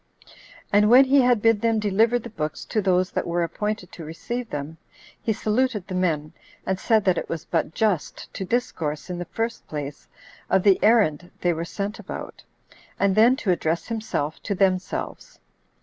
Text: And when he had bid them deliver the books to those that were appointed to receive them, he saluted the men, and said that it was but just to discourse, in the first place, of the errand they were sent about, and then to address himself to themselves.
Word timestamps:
And 0.73 0.89
when 0.89 1.05
he 1.05 1.21
had 1.21 1.43
bid 1.43 1.61
them 1.61 1.77
deliver 1.77 2.17
the 2.17 2.31
books 2.31 2.65
to 2.65 2.81
those 2.81 3.11
that 3.11 3.27
were 3.27 3.43
appointed 3.43 3.91
to 3.91 4.03
receive 4.03 4.49
them, 4.49 4.77
he 5.21 5.31
saluted 5.31 5.85
the 5.87 5.93
men, 5.93 6.33
and 6.65 6.79
said 6.79 7.05
that 7.05 7.19
it 7.19 7.29
was 7.29 7.45
but 7.45 7.75
just 7.75 8.33
to 8.33 8.43
discourse, 8.43 9.11
in 9.11 9.19
the 9.19 9.25
first 9.25 9.67
place, 9.67 10.07
of 10.49 10.63
the 10.63 10.79
errand 10.81 11.29
they 11.41 11.53
were 11.53 11.65
sent 11.65 11.99
about, 11.99 12.41
and 12.99 13.13
then 13.15 13.35
to 13.35 13.51
address 13.51 13.89
himself 13.89 14.41
to 14.41 14.55
themselves. 14.55 15.37